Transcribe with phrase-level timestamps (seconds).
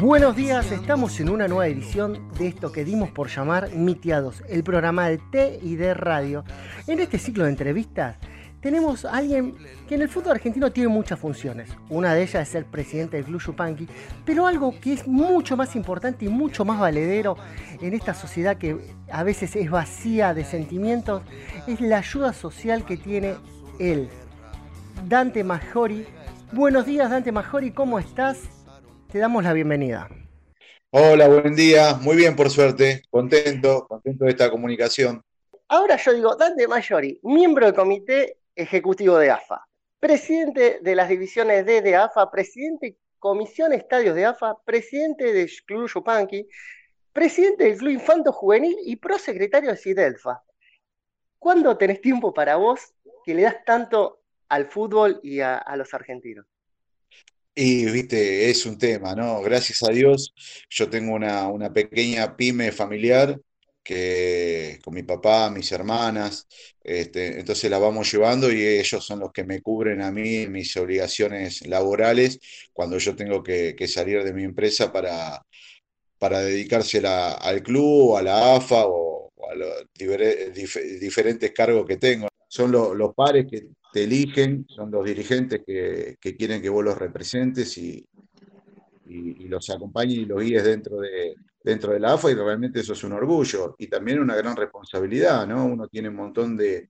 [0.00, 4.64] Buenos días, estamos en una nueva edición de esto que dimos por llamar Mitiados, el
[4.64, 6.42] programa de T y de Radio.
[6.86, 8.16] En este ciclo de entrevistas
[8.62, 9.54] tenemos a alguien
[9.86, 11.68] que en el fútbol argentino tiene muchas funciones.
[11.90, 13.88] Una de ellas es ser presidente del Club Yupanqui,
[14.24, 17.36] pero algo que es mucho más importante y mucho más valedero
[17.82, 18.78] en esta sociedad que
[19.12, 21.22] a veces es vacía de sentimientos
[21.66, 23.34] es la ayuda social que tiene
[23.78, 24.08] él.
[25.06, 26.06] Dante Majori.
[26.52, 28.59] Buenos días, Dante Majori, ¿cómo estás?
[29.10, 30.08] Te damos la bienvenida.
[30.90, 31.94] Hola, buen día.
[32.00, 33.02] Muy bien, por suerte.
[33.10, 35.22] Contento, contento de esta comunicación.
[35.68, 39.64] Ahora yo digo, Dante Mayori, miembro del Comité Ejecutivo de AFA,
[39.98, 45.88] presidente de las divisiones D de AFA, presidente Comisión Estadios de AFA, presidente del Club
[45.88, 46.48] Yupanqui,
[47.12, 50.42] presidente del Club Infanto Juvenil y prosecretario de Sidelfa.
[51.38, 52.94] ¿Cuándo tenés tiempo para vos
[53.24, 56.49] que le das tanto al fútbol y a los argentinos?
[57.54, 59.40] Y, viste, es un tema, ¿no?
[59.42, 60.32] Gracias a Dios,
[60.70, 63.40] yo tengo una, pequeña pyme familiar
[63.82, 66.46] que con mi papá, mis hermanas,
[66.82, 70.76] este, entonces la vamos llevando y ellos son los que me cubren a mí mis
[70.76, 72.38] obligaciones laborales
[72.72, 75.44] cuando yo tengo que, salir de mi empresa para,
[76.18, 79.86] para dedicársela al club, a la AFA o, a los
[81.00, 82.28] diferentes cargos que tengo.
[82.48, 87.76] Son los pares que te eligen, son los dirigentes que, quieren que vos los representes
[87.78, 88.06] y,
[89.48, 91.34] los acompañes y los guíes dentro de,
[91.64, 95.46] dentro de la AFA y realmente eso es un orgullo y también una gran responsabilidad,
[95.48, 95.66] ¿no?
[95.66, 96.88] Uno tiene un montón de,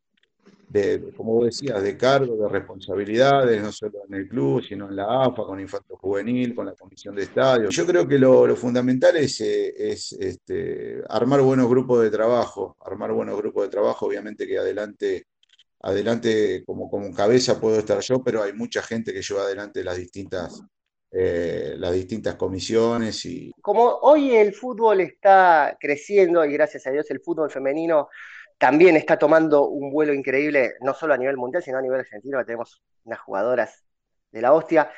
[1.17, 5.25] como vos decías, de cargos, de responsabilidades, no solo en el club, sino en la
[5.25, 7.75] AFA, con Infanto Juvenil, con la Comisión de Estadios.
[7.75, 13.13] Yo creo que lo, fundamental es, eh, es este, armar buenos grupos de trabajo, armar
[13.13, 15.27] buenos grupos de trabajo, obviamente que adelante
[15.81, 19.97] adelante como, como cabeza puedo estar yo, pero hay mucha gente que lleva adelante las
[19.97, 20.63] distintas,
[21.11, 23.25] eh, las distintas comisiones.
[23.25, 23.53] Y...
[23.61, 28.09] Como hoy el fútbol está creciendo y gracias a Dios el fútbol femenino
[28.59, 32.45] también está tomando un vuelo increíble, no solo a nivel mundial, sino a nivel argentino,
[32.45, 33.85] tenemos unas jugadoras
[34.31, 34.91] de la hostia.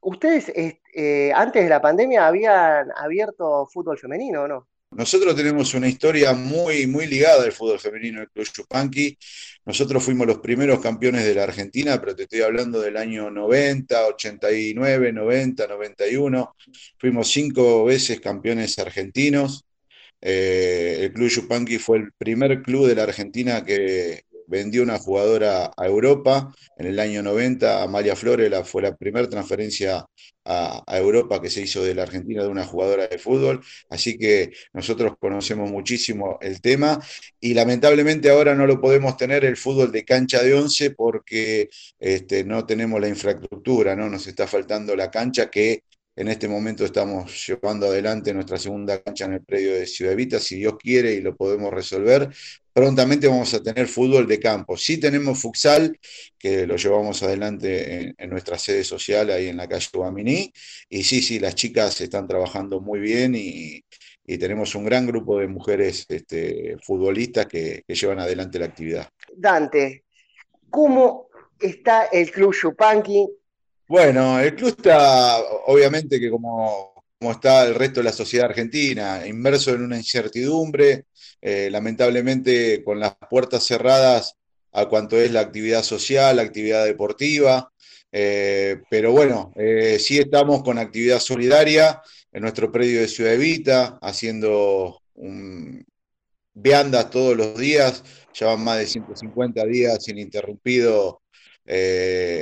[0.00, 4.68] ¿Ustedes eh, antes de la pandemia habían abierto fútbol femenino o no?
[4.94, 9.16] Nosotros tenemos una historia muy, muy ligada al fútbol femenino del Club Chupanqui.
[9.64, 14.06] Nosotros fuimos los primeros campeones de la Argentina, pero te estoy hablando del año 90,
[14.08, 16.56] 89, 90, 91.
[16.98, 19.64] Fuimos cinco veces campeones argentinos.
[20.20, 25.70] Eh, el Club Chupanqui fue el primer club de la Argentina que vendió una jugadora
[25.76, 27.82] a Europa en el año 90.
[27.82, 30.04] Amalia Flores fue la primera transferencia
[30.44, 33.64] a, Europa que se hizo de la Argentina de una jugadora de fútbol.
[33.88, 37.00] Así que nosotros conocemos muchísimo el tema
[37.40, 42.44] y lamentablemente ahora no lo podemos tener el fútbol de cancha de once porque este,
[42.44, 44.08] no tenemos la infraestructura, ¿no?
[44.08, 45.82] Nos está faltando la cancha que
[46.14, 50.38] en este momento estamos llevando adelante nuestra segunda cancha en el predio de Ciudad Evita.
[50.38, 52.28] Si Dios quiere y lo podemos resolver,
[52.72, 54.76] prontamente vamos a tener fútbol de campo.
[54.76, 55.98] Sí tenemos futsal,
[56.38, 60.52] que lo llevamos adelante en, nuestra sede social ahí en la calle Guaminí.
[60.88, 63.84] Y sí, sí, las chicas están trabajando muy bien y,
[64.38, 69.06] tenemos un gran grupo de mujeres este, futbolistas que, llevan adelante la actividad.
[69.36, 70.04] Dante,
[70.70, 71.28] ¿cómo
[71.60, 73.28] está el Club Yupanqui?
[73.86, 76.91] Bueno, el club está, obviamente que como,
[77.22, 81.04] como está el resto de la sociedad argentina, inmerso en una incertidumbre,
[81.40, 84.34] eh, lamentablemente con las puertas cerradas
[84.72, 87.70] a cuanto es la actividad social, la actividad deportiva,
[88.10, 92.02] eh, pero bueno, eh, sí estamos con actividad solidaria
[92.32, 95.00] en nuestro predio de Ciudad Evita, haciendo
[96.54, 98.02] viandas todos los días,
[98.34, 101.22] ya van más de 150 días ininterrumpido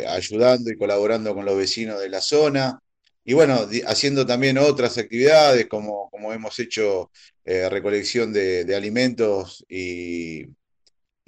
[0.09, 2.81] ayudando y colaborando con los vecinos de la zona.
[3.31, 7.13] Y bueno, haciendo también otras actividades como, como hemos hecho
[7.45, 10.49] eh, recolección de, alimentos y,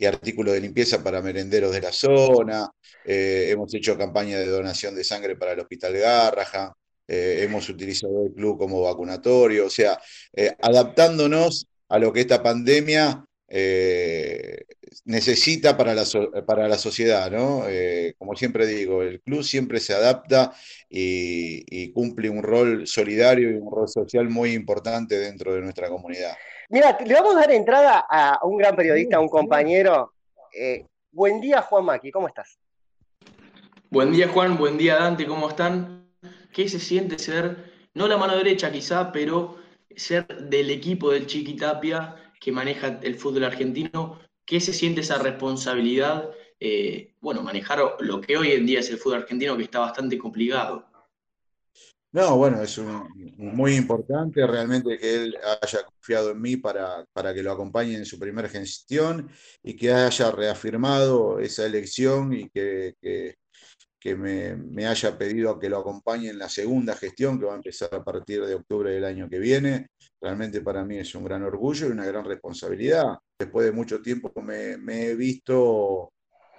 [0.05, 2.69] artículos de limpieza para merenderos de la zona,
[3.05, 6.75] eh, hemos hecho campaña de donación de sangre para el Hospital Garraja,
[7.07, 9.97] eh, hemos utilizado el club como vacunatorio, o sea,
[10.61, 13.25] adaptándonos a lo que esta pandemia
[15.05, 16.05] necesita para la,
[16.47, 17.65] para la sociedad, ¿no?
[17.69, 20.53] Eh, como siempre digo, el club siempre se adapta
[20.89, 26.35] y, cumple un rol solidario y un rol social muy importante dentro de nuestra comunidad.
[26.69, 30.13] Mira, le vamos a dar entrada a un gran periodista, a un compañero.
[30.57, 32.59] Eh, buen día, Juan Maki, ¿cómo estás?
[33.91, 36.09] Buen día, Juan, buen día, Dante, ¿cómo están?
[36.53, 39.59] ¿Qué se siente ser, no la mano derecha quizá, pero
[39.95, 44.19] ser del equipo del Chiquitapia que maneja el fútbol argentino?
[44.45, 46.31] ¿Qué se siente esa responsabilidad?
[46.59, 50.19] Eh, bueno, manejar lo que hoy en día es el fútbol argentino, que está bastante
[50.19, 50.87] complicado.
[52.13, 52.79] No, bueno, es
[53.39, 58.05] muy importante realmente que él haya confiado en mí para, para que lo acompañe en
[58.05, 59.31] su primera gestión
[59.63, 65.79] y que haya reafirmado esa elección y que, que, me, me, haya pedido que lo
[65.79, 69.31] acompañe en la segunda gestión que va a empezar a partir de octubre del año
[69.31, 69.89] que viene.
[70.23, 73.19] Realmente para mí es un gran orgullo y una gran responsabilidad.
[73.37, 76.13] Después de mucho tiempo me, me he visto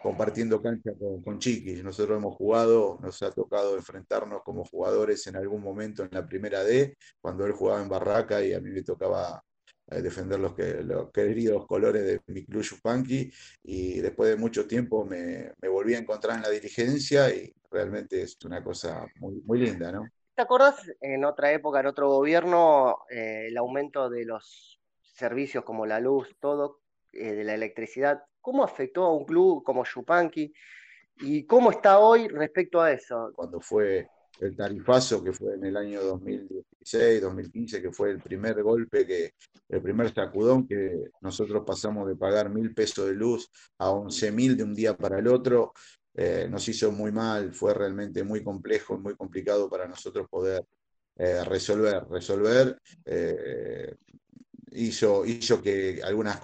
[0.04, 0.92] compartiendo cancha
[1.24, 1.82] con, Chiquis.
[1.82, 6.62] Nosotros hemos jugado, nos ha tocado enfrentarnos como jugadores en algún momento en la primera
[6.66, 9.42] D, cuando él jugaba en Barraca y a mí me tocaba
[9.88, 13.32] eh, defender los, que, los queridos colores de mi club Yupanqui
[13.64, 18.38] y después de mucho tiempo me, volví a encontrar en la dirigencia y realmente es
[18.44, 20.06] una cosa muy, muy linda, ¿no?
[20.36, 25.86] ¿Te acordás en otra época, en otro gobierno, eh, el aumento de los servicios como
[25.86, 26.80] la luz, todo,
[27.12, 28.24] eh, de la electricidad?
[28.42, 30.52] ¿Cómo afectó a un club como Yupanqui?
[31.20, 33.32] ¿Y cómo está hoy respecto a eso?
[33.36, 34.08] Cuando fue
[34.40, 39.36] el tarifazo, que fue en el año 2016, 2015, que fue el primer golpe, que,
[39.70, 44.58] el primer sacudón, que nosotros pasamos de pagar mil pesos de luz a once mil
[44.58, 45.74] de un día para el otro,
[46.16, 50.64] eh, nos hizo muy mal, fue realmente muy complejo, muy complicado para nosotros poder
[51.16, 52.06] eh, resolver.
[52.08, 53.96] Resolver eh,
[54.74, 56.40] hizo, hizo que algunas,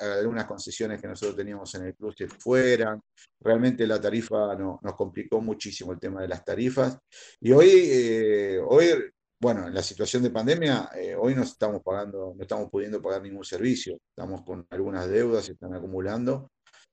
[0.00, 3.00] algunas concesiones que nosotros teníamos en el club se fueran.
[3.40, 6.98] Realmente la tarifa nos complicó muchísimo el tema de las tarifas.
[7.40, 12.68] Y hoy, hoy bueno, en la situación de pandemia, hoy no estamos pagando, no estamos
[12.70, 13.98] pudiendo pagar ningún servicio.
[14.10, 16.50] Estamos con algunas deudas, se están acumulando.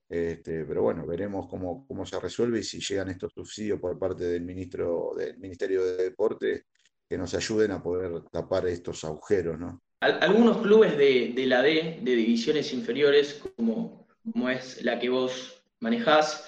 [0.08, 4.24] Este, pero bueno, veremos cómo, cómo se resuelve y si llegan estos subsidios por parte
[4.24, 6.64] del ministro del Ministerio de Deporte
[7.08, 9.82] que nos ayuden a poder tapar estos agujeros, ¿no?
[10.00, 16.46] Algunos clubes de, la D, de divisiones inferiores, como, como es la que vos manejás,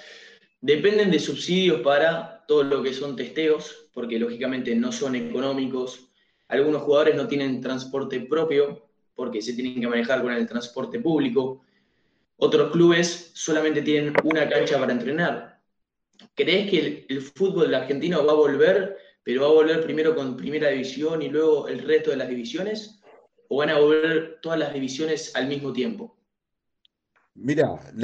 [0.61, 6.12] dependen de subsidios para todo lo que son testeos, porque lógicamente no son económicos.
[6.47, 11.62] Algunos jugadores no tienen transporte propio, porque se tienen que manejar con el transporte público.
[12.42, 15.60] Otros clubes solamente tienen una cancha para entrenar.
[16.34, 20.69] ¿Crees que el, fútbol argentino va a volver, pero va a volver primero con primera
[20.69, 23.02] división y luego el resto de las divisiones?
[23.48, 26.16] ¿O van a volver todas las divisiones al mismo tiempo?
[27.34, 27.98] Mira, el,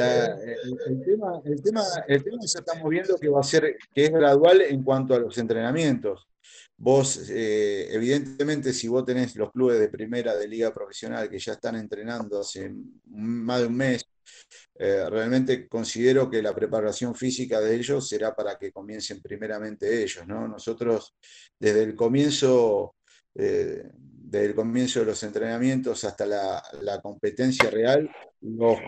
[1.04, 4.82] tema, el, tema, el ya estamos viendo que va a ser, que es gradual en
[4.82, 6.28] cuanto a los entrenamientos.
[6.76, 11.52] Vos, eh, evidentemente, si vos tenés los clubes de primera de liga profesional que ya
[11.52, 12.74] están entrenando hace
[13.06, 14.06] más de un mes,
[14.78, 20.26] eh, realmente considero que la preparación física de ellos será para que comiencen primeramente ellos,
[20.26, 20.46] ¿no?
[20.46, 21.14] Nosotros,
[21.58, 22.96] desde el comienzo,
[23.34, 28.78] eh, desde el comienzo de los entrenamientos hasta la, competencia real, los,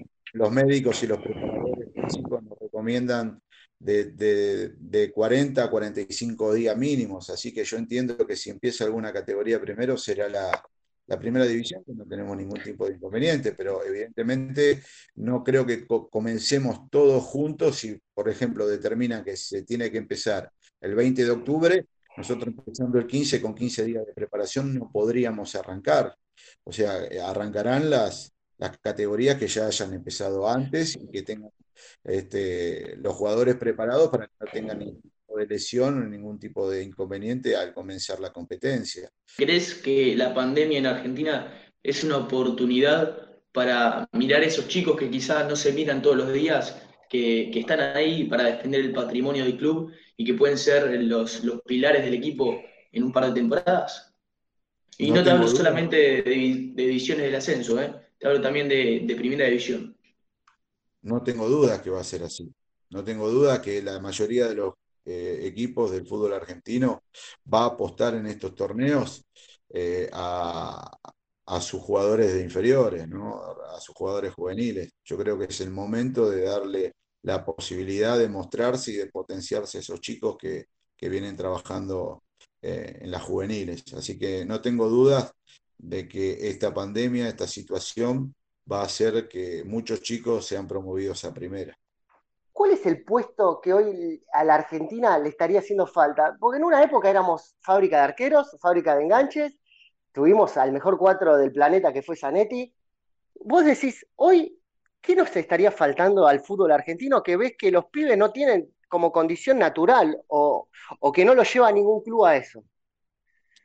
[0.52, 3.40] médicos y los preparadores físicos nos recomiendan
[3.78, 9.60] de, 40 a 45 días mínimos, así que yo entiendo que si empieza alguna categoría
[9.60, 10.62] primero será la,
[11.08, 14.82] la primera división, que no tenemos ningún tipo de inconveniente, pero evidentemente
[15.16, 20.52] no creo que comencemos todos juntos si, por ejemplo, determinan que se tiene que empezar
[20.80, 21.86] el 20 de octubre,
[22.16, 26.14] nosotros empezando el 15 con 15 días de preparación no podríamos arrancar.
[26.64, 31.50] O sea, arrancarán las, las categorías que ya hayan empezado antes y que tengan
[32.04, 36.82] este, los jugadores preparados para que no tengan ningún de lesión o ningún tipo de
[36.82, 39.10] inconveniente al comenzar la competencia.
[39.36, 41.52] ¿Crees que la pandemia en Argentina
[41.82, 46.32] es una oportunidad para mirar a esos chicos que quizás no se miran todos los
[46.32, 51.02] días, que, que, están ahí para defender el patrimonio del club y que pueden ser
[51.02, 52.60] los, los pilares del equipo
[52.92, 54.14] en un par de temporadas?
[54.98, 56.22] Y no, te hablo solamente de,
[56.74, 57.94] de, divisiones del ascenso, ¿eh?
[58.18, 59.96] te hablo también de, de primera división
[61.02, 62.52] no tengo dudas que va a ser así.
[62.90, 64.74] No tengo duda que la mayoría de los
[65.08, 67.04] eh, equipos del fútbol argentino
[67.52, 69.24] va a apostar en estos torneos
[69.70, 70.98] eh, a,
[71.62, 74.90] sus jugadores de inferiores, a sus jugadores juveniles.
[75.04, 79.78] Yo creo que es el momento de darle la posibilidad de mostrarse y de potenciarse
[79.78, 80.66] a esos chicos que,
[81.00, 82.24] vienen trabajando
[82.60, 83.84] eh, en las juveniles.
[83.94, 85.32] Así que no tengo dudas
[85.78, 88.34] de que esta pandemia, esta situación,
[88.70, 91.78] va a hacer que muchos chicos sean promovidos a primera.
[92.58, 96.36] ¿Cuál es el puesto que hoy a la Argentina le estaría haciendo falta?
[96.40, 99.54] Porque en una época éramos fábrica de arqueros, fábrica de enganches,
[100.10, 102.74] tuvimos al mejor cuatro del planeta que fue Zanetti.
[103.44, 104.60] Vos decís, hoy,
[105.00, 109.12] ¿qué nos estaría faltando al fútbol argentino que ves que los pibes no tienen como
[109.12, 112.64] condición natural o, o que no lo lleva ningún club a eso?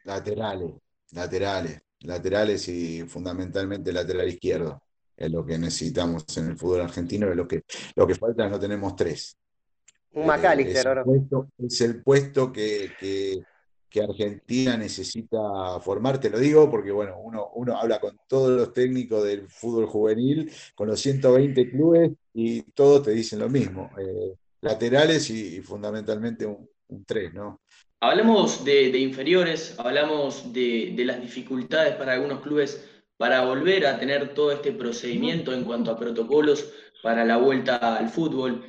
[0.03, 0.71] Laterales,
[1.13, 4.83] laterales, laterales y fundamentalmente lateral izquierdo
[5.15, 7.63] es lo que necesitamos en el fútbol argentino, es lo que,
[7.95, 9.37] lo que falta, no tenemos tres.
[10.13, 13.43] Un McAllister, eh, es, el puesto que, que,
[14.01, 19.23] Argentina necesita formar, te lo digo porque bueno, uno, uno habla con todos los técnicos
[19.23, 25.29] del fútbol juvenil, con los 120 clubes y todos te dicen lo mismo, eh, laterales
[25.29, 27.61] y, fundamentalmente un, un, tres, ¿no?
[27.99, 32.83] Hablamos de, de inferiores, hablamos de, de las dificultades para algunos clubes
[33.17, 38.09] para volver a tener todo este procedimiento en cuanto a protocolos para la vuelta al
[38.09, 38.65] fútbol.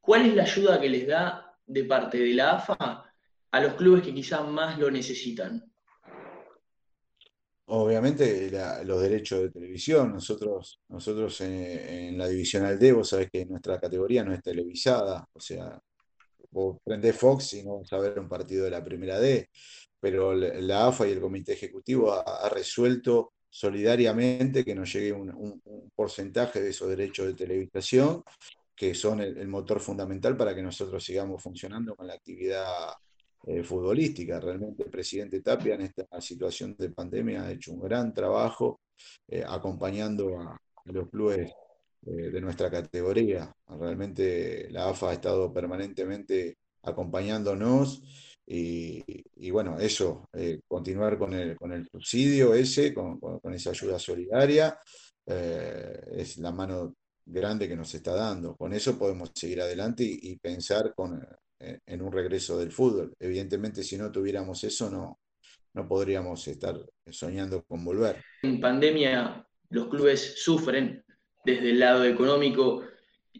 [0.00, 3.04] ¿Cuál es la ayuda que les da de parte de la AFA
[3.50, 5.64] a los clubes que quizás más lo necesitan?
[7.70, 8.50] Obviamente
[8.84, 14.24] los derechos de televisión, nosotros, nosotros en, la divisional D, vos sabés que nuestra categoría
[14.24, 15.78] no es televisada, o sea,
[16.50, 19.50] vos prendés Fox y no vas a ver un partido de la primera D,
[20.00, 25.62] pero la AFA y el comité ejecutivo ha resuelto solidariamente que nos llegue un,
[25.94, 28.22] porcentaje de esos derechos de televisación,
[28.74, 32.92] que son el, motor fundamental para que nosotros sigamos funcionando con la actividad
[33.46, 34.38] eh, futbolística.
[34.38, 38.80] Realmente el presidente Tapia en esta situación de pandemia ha hecho un gran trabajo
[39.26, 41.52] eh, acompañando a, los clubes
[42.06, 43.52] eh, de nuestra categoría.
[43.66, 51.72] Realmente la AFA ha estado permanentemente acompañándonos y, bueno, eso, eh, continuar con el, con
[51.72, 53.20] el subsidio ese, con,
[53.52, 54.78] esa ayuda solidaria,
[55.26, 56.94] eh, es la mano
[57.26, 58.56] grande que nos está dando.
[58.56, 61.22] Con eso podemos seguir adelante y, pensar con,
[61.58, 63.14] eh, en un regreso del fútbol.
[63.20, 65.20] Evidentemente, si no tuviéramos eso, no,
[65.74, 66.74] no podríamos estar
[67.10, 68.24] soñando con volver.
[68.42, 71.04] En pandemia, los clubes sufren
[71.44, 72.82] desde el lado económico.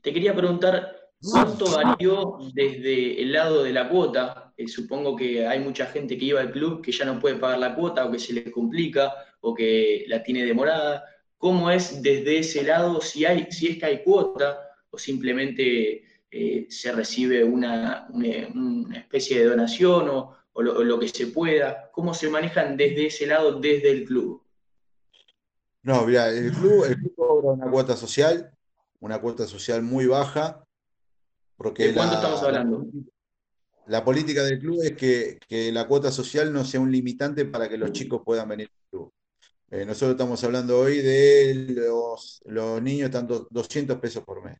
[0.03, 5.61] Te quería preguntar, ¿cuánto varió desde el lado de la cuota eh, supongo que hay
[5.61, 8.19] mucha gente que iba al club que ya no puede pagar la cuota o que
[8.19, 11.05] se le complica o que la tiene demorada.
[11.37, 14.59] ¿Cómo es desde ese lado si, hay, si es que hay cuota
[14.91, 18.09] o simplemente eh, se recibe una,
[18.97, 21.89] especie de donación o, lo, que se pueda?
[21.93, 24.43] ¿Cómo se manejan desde ese lado, desde el club?
[25.85, 28.51] No, mira, el club, el club cobra una cuota social,
[28.99, 30.65] una cuota social muy baja.
[31.59, 32.87] Porque ¿De cuánto estamos hablando?
[33.89, 37.77] la política del club es que, la cuota social no sea un limitante para que
[37.77, 39.13] los chicos puedan venir al club.
[39.71, 44.59] Eh, nosotros estamos hablando hoy de los, los niños, tanto 200 pesos por mes.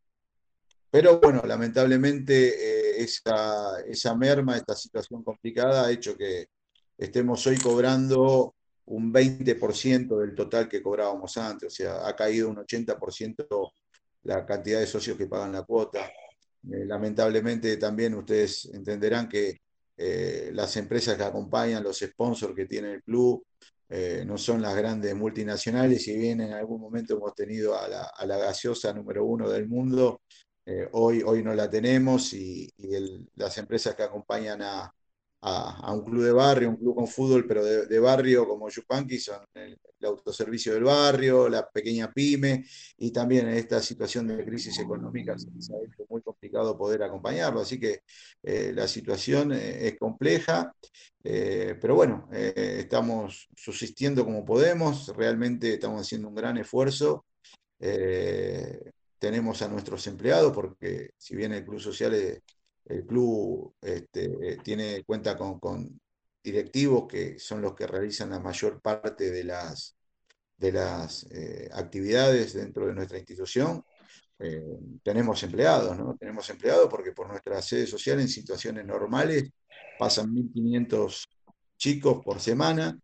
[0.91, 6.49] Pero bueno, lamentablemente eh, esa, esa merma, esta situación complicada ha hecho que
[6.97, 8.55] estemos hoy cobrando
[8.87, 13.73] un 20% del total que cobrábamos antes, o sea, ha caído un 80%
[14.23, 16.11] la cantidad de socios que pagan la cuota.
[16.65, 19.61] Eh, lamentablemente también ustedes entenderán que
[19.97, 23.45] eh, las empresas que acompañan, los sponsors que tiene el club,
[23.89, 28.37] eh, no son las grandes multinacionales, si bien en algún momento hemos tenido a la,
[28.39, 30.23] gaseosa número uno del mundo,
[30.93, 32.71] hoy, hoy no la tenemos y,
[33.37, 34.95] las empresas que acompañan a,
[35.41, 39.41] a, un club de barrio, un club con fútbol, pero de, barrio como Yupanqui, son
[39.55, 42.65] el, autoservicio del barrio, la pequeña pyme,
[42.99, 47.61] y también en esta situación de crisis económica se ha hecho muy complicado poder acompañarlo.
[47.61, 48.03] Así que
[48.43, 50.73] eh, la situación eh, es compleja,
[51.25, 57.25] eh, pero bueno, estamos subsistiendo como podemos, realmente estamos haciendo un gran esfuerzo.
[59.19, 62.43] tenemos a nuestros empleados, porque si bien el Club Social es
[62.89, 66.01] el club este, eh, tiene cuenta con,
[66.43, 69.97] directivos que son los que realizan la mayor parte de las,
[70.57, 73.85] de las eh, actividades dentro de nuestra institución.
[74.39, 76.17] Eh, tenemos empleados, ¿no?
[76.19, 79.51] Tenemos empleados porque por nuestra sede social en situaciones normales
[79.99, 81.25] pasan 1.500
[81.77, 82.99] chicos por semana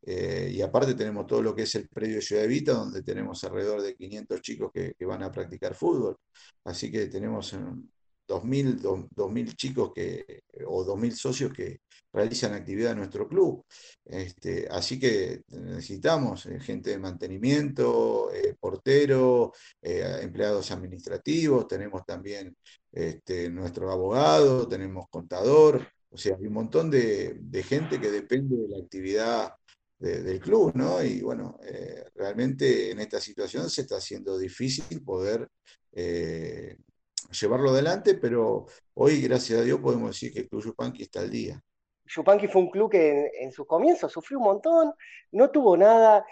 [0.00, 3.94] y aparte tenemos todo lo que es el predio Ciudad Evita, donde tenemos alrededor de
[3.94, 6.16] 500 chicos que, que van a practicar fútbol.
[6.64, 7.52] Así que tenemos
[8.28, 11.80] 2.000, 2000 chicos que, o 2.000 socios que
[12.12, 13.64] realizan actividad en nuestro club.
[14.04, 22.56] Este, así que necesitamos eh, gente de mantenimiento, eh, portero, eh, empleados administrativos, tenemos también
[22.92, 28.68] este, nuestro abogado, tenemos contador, o sea, hay un montón de, gente que depende de
[28.68, 29.52] la actividad
[29.98, 31.02] del club, ¿no?
[31.02, 31.58] Y bueno,
[32.14, 35.48] realmente en esta situación se está haciendo difícil poder
[37.30, 41.30] llevarlo adelante, pero hoy, gracias a Dios, podemos decir que el Club Yupanqui está al
[41.30, 41.62] día.
[42.06, 44.94] Yupanqui fue un club que en, sus comienzos sufrió un montón,
[45.32, 46.24] no tuvo nada,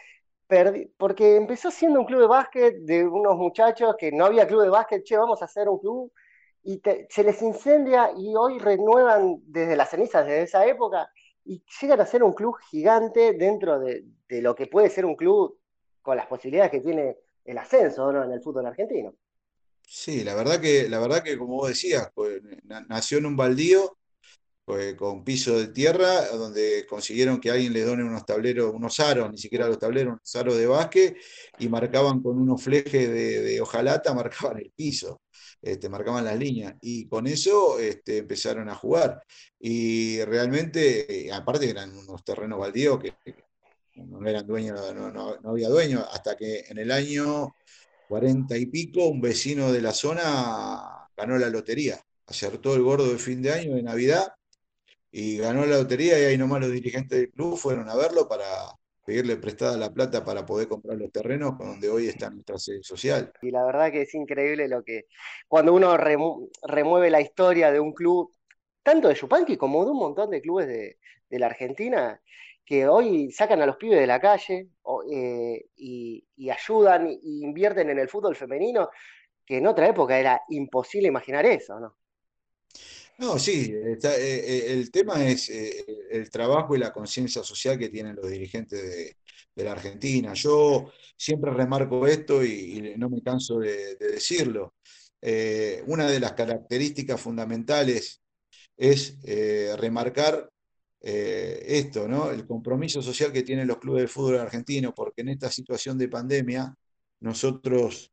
[0.96, 4.70] porque empezó siendo un club de básquet de unos muchachos que no había club de
[4.70, 6.12] básquet, che, vamos a hacer un club,
[6.62, 11.08] y se les incendia y hoy renuevan desde las cenizas, desde esa época,
[11.44, 15.58] y llegan a ser un club gigante dentro de, lo que puede ser un club
[16.02, 19.14] con las posibilidades que tiene el ascenso en el fútbol argentino.
[19.88, 22.42] Sí, la verdad que, la verdad que como vos decías, pues,
[22.88, 23.96] nació en un baldío
[24.64, 29.30] pues, con piso de tierra, donde consiguieron que alguien les done unos tableros, unos aros,
[29.30, 31.16] ni siquiera los tableros, unos aros de básquet,
[31.60, 35.22] y marcaban con unos flejes de, hojalata, marcaban el piso.
[35.62, 39.22] Este, marcaban las líneas y con eso este, empezaron a jugar.
[39.58, 43.14] Y realmente, aparte eran unos terrenos baldíos que,
[43.96, 47.54] no eran dueños, no, había dueños, hasta que en el año
[48.08, 53.18] cuarenta y pico un vecino de la zona ganó la lotería, acertó el gordo de
[53.18, 54.28] fin de año, de Navidad,
[55.10, 58.46] y ganó la lotería y ahí nomás los dirigentes del club fueron a verlo para,
[59.06, 63.32] pedirle prestada la plata para poder comprar los terrenos donde hoy está nuestra sede social.
[63.40, 65.06] Y la verdad que es increíble lo que,
[65.46, 68.32] cuando uno remueve la historia de un club,
[68.82, 70.98] tanto de Yupanqui como de un montón de clubes de,
[71.30, 72.20] la Argentina,
[72.66, 74.70] que hoy sacan a los pibes de la calle
[75.10, 78.90] eh, y, ayudan e invierten en el fútbol femenino,
[79.46, 81.96] que en otra época era imposible imaginar eso, ¿no?
[83.18, 88.16] No, sí, eh, eh, el tema es el trabajo y la conciencia social que tienen
[88.16, 89.16] los dirigentes
[89.54, 90.34] de, la Argentina.
[90.34, 94.74] Yo siempre remarco esto y, no me canso de, decirlo.
[95.86, 98.20] una de las características fundamentales
[98.76, 99.16] es
[99.78, 100.50] remarcar
[101.00, 102.30] esto, ¿no?
[102.30, 106.08] El compromiso social que tienen los clubes de fútbol argentinos, porque en esta situación de
[106.08, 106.74] pandemia
[107.20, 108.12] nosotros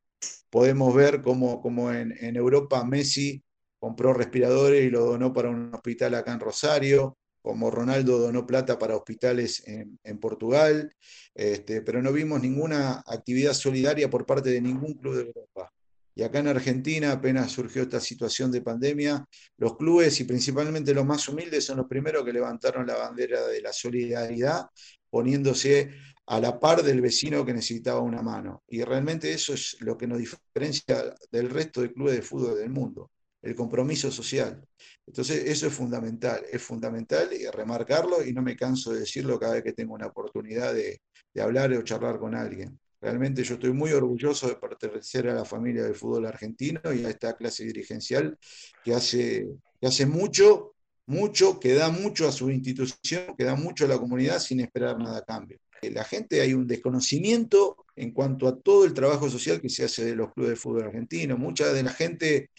[0.49, 3.43] podemos ver cómo, en, en Europa Messi
[3.79, 8.79] compró respiradores y lo donó para un hospital acá en Rosario, como Ronaldo donó plata
[8.79, 10.95] para hospitales en, Portugal,
[11.35, 15.73] este, pero no vimos ninguna actividad solidaria por parte de ningún club de Europa.
[16.15, 19.25] Y acá en Argentina, apenas surgió esta situación de pandemia,
[19.57, 23.61] los clubes y principalmente los más humildes son los primeros que levantaron la bandera de
[23.61, 24.67] la solidaridad,
[25.09, 25.91] poniéndose
[26.27, 28.63] a la par del vecino que necesitaba una mano.
[28.67, 32.69] Y realmente eso es lo que nos diferencia del resto de clubes de fútbol del
[32.69, 33.11] mundo
[33.43, 34.65] el compromiso social.
[35.05, 39.63] Entonces, eso es fundamental, es fundamental remarcarlo y no me canso de decirlo cada vez
[39.63, 41.01] que tengo una oportunidad de,
[41.39, 42.79] hablar o charlar con alguien.
[43.03, 47.09] Realmente yo estoy muy orgulloso de pertenecer a la familia del fútbol argentino y a
[47.09, 48.37] esta clase dirigencial
[48.81, 49.45] que hace,
[49.81, 53.97] que hace mucho, mucho, que da mucho a su institución, que da mucho a la
[53.97, 55.59] comunidad sin esperar nada a cambio.
[55.81, 60.05] La gente hay un desconocimiento en cuanto a todo el trabajo social que se hace
[60.05, 61.37] de los clubes de fútbol argentino.
[61.37, 62.51] Mucha de la gente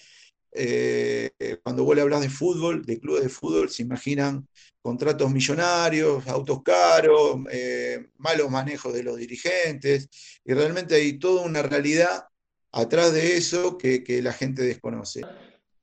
[0.55, 4.47] eh, cuando vos le hablas de fútbol, de clubes de fútbol, se imaginan
[4.81, 10.09] contratos millonarios, autos caros, eh, malos manejos de los dirigentes,
[10.45, 12.27] y realmente hay toda una realidad
[12.71, 15.23] atrás de eso que, la gente desconoce.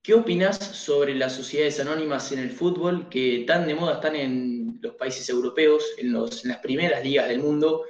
[0.02, 4.80] ¿Qué opinas sobre las sociedades anónimas en el fútbol que tan de moda están en
[4.82, 7.84] los países europeos, en, las primeras ligas del mundo?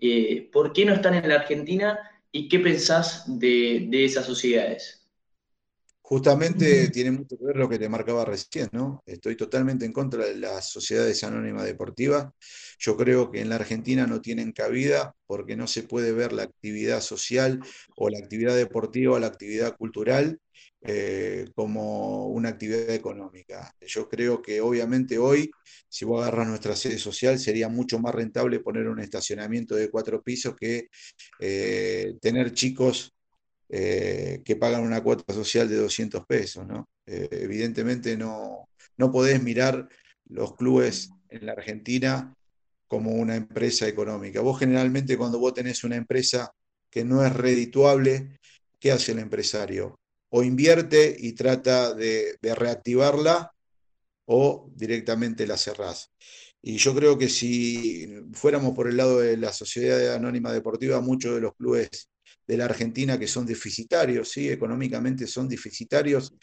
[0.00, 1.98] Eh, ¿Por qué no están en la Argentina
[2.30, 5.05] y qué pensás de esas sociedades?
[6.08, 9.02] Justamente tiene mucho que ver lo que te marcaba recién, ¿no?
[9.06, 12.28] Estoy totalmente en contra de las sociedades anónimas deportivas.
[12.78, 16.44] Yo creo que en la Argentina no tienen cabida porque no se puede ver la
[16.44, 17.60] actividad social
[17.96, 20.38] o la actividad deportiva o la actividad cultural
[20.82, 23.74] eh, como una actividad económica.
[23.80, 25.50] Yo creo que obviamente hoy,
[25.88, 30.22] si vos agarras nuestra sede social, sería mucho más rentable poner un estacionamiento de cuatro
[30.22, 30.86] pisos que
[31.40, 33.15] eh, tener chicos
[33.68, 36.66] eh, que pagan una cuota social de 200 pesos.
[36.66, 36.88] ¿no?
[37.06, 39.88] Eh, evidentemente no, no podés mirar
[40.28, 42.34] los clubes en la Argentina
[42.86, 44.40] como una empresa económica.
[44.40, 46.52] Vos generalmente cuando vos tenés una empresa
[46.90, 48.38] que no es redituable,
[48.78, 49.98] ¿qué hace el empresario?
[50.30, 53.52] O invierte y trata de, de reactivarla
[54.26, 56.10] o directamente la cerrás.
[56.62, 61.34] Y yo creo que si fuéramos por el lado de la sociedad anónima deportiva, muchos
[61.34, 62.08] de los clubes
[62.46, 64.48] de la Argentina que son deficitarios, ¿sí?
[64.48, 66.34] económicamente son deficitarios,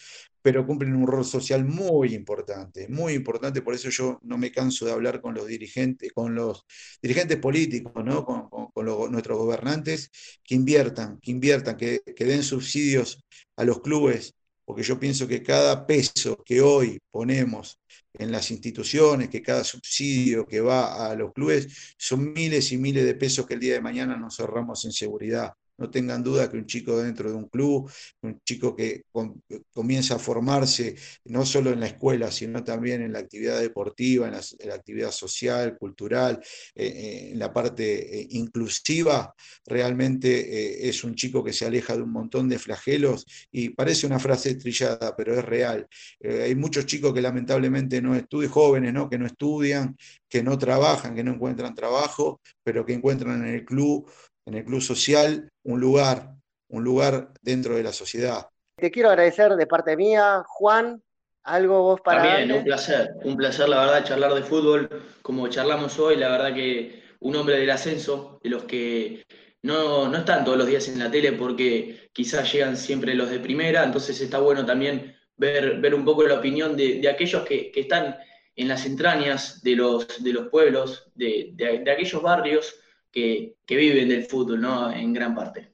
[0.41, 4.85] pero cumplen un rol social muy importante, muy importante, por eso yo no me canso
[4.85, 6.65] de hablar con los dirigentes, con los
[7.01, 8.25] dirigentes políticos, ¿no?
[8.25, 8.51] con,
[9.11, 10.11] nuestros gobernantes,
[10.43, 13.23] que inviertan, que inviertan, que, den subsidios
[13.55, 14.33] a los clubes,
[14.65, 17.79] porque yo pienso que cada peso que hoy ponemos
[18.13, 23.05] en las instituciones, que cada subsidio que va a los clubes, son miles y miles
[23.05, 25.53] de pesos que el día de mañana nos ahorramos en seguridad.
[25.77, 29.03] No tengan duda que un chico dentro de un club, un chico que
[29.71, 34.33] comienza a formarse no solo en la escuela, sino también en la actividad deportiva, en
[34.33, 36.39] la, actividad social, cultural,
[36.75, 39.33] eh, eh, en la parte eh, inclusiva,
[39.65, 44.19] realmente es un chico que se aleja de un montón de flagelos y parece una
[44.19, 45.88] frase trillada, pero es real.
[46.21, 49.09] hay muchos chicos que lamentablemente no estudian, jóvenes ¿no?
[49.09, 49.97] que no estudian,
[50.29, 54.09] que no trabajan, que no encuentran trabajo, pero que encuentran en el club
[54.45, 56.36] en el club social un lugar,
[56.69, 58.47] un lugar dentro de la sociedad.
[58.75, 61.01] Te quiero agradecer de parte mía, Juan,
[61.43, 62.23] algo vos para...
[62.23, 64.89] También, un placer, un placer la verdad charlar de fútbol
[65.21, 69.25] como charlamos hoy, la verdad que un hombre del ascenso, de los que
[69.62, 73.39] no, no están todos los días en la tele porque quizás llegan siempre los de
[73.39, 78.17] primera, entonces está bueno también ver, ver un poco la opinión de, aquellos que, están
[78.56, 82.75] en las entrañas de los, de los pueblos, de, de aquellos barrios
[83.13, 84.91] que, viven del fútbol, ¿no?
[84.91, 85.71] En gran parte.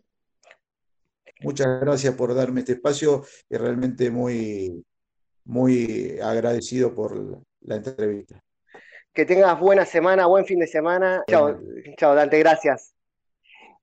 [1.41, 4.83] Muchas gracias por darme este espacio y realmente muy,
[5.45, 8.43] muy agradecido por la entrevista.
[9.13, 11.23] Que tengas buena semana, buen fin de semana.
[11.27, 11.57] Chao,
[11.97, 12.93] chao Dante, gracias.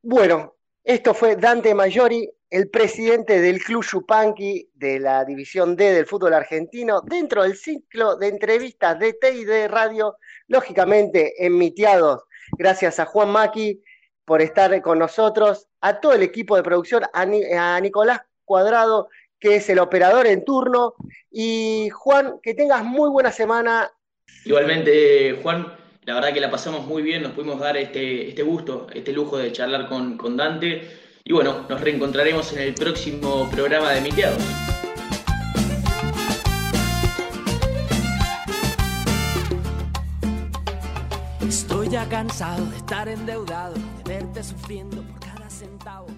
[0.03, 6.07] Bueno, esto fue Dante Mayori, el presidente del Club Yupanqui de la División D del
[6.07, 10.17] fútbol argentino, dentro del ciclo de entrevistas de T y de Radio,
[10.47, 13.83] lógicamente emitiados Gracias a Juan Maki
[14.25, 19.69] por estar con nosotros, a todo el equipo de producción, a, Nicolás Cuadrado, que es
[19.71, 20.95] el operador en turno.
[21.31, 23.91] Y Juan, que tengas muy buena semana.
[24.45, 25.73] Igualmente, Juan,
[26.05, 29.39] la verdad que la pasamos muy bien, nos pudimos dar este, este gusto, este lujo
[29.39, 30.83] de charlar con, con Dante.
[31.25, 34.43] Y bueno, nos reencontraremos en el próximo programa de Miteados.
[41.87, 46.09] Estoy ya cansado de estar endeudado, de verte sufriendo por cada centavo.